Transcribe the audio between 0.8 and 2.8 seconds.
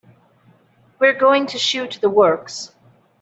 We're going to shoot the works.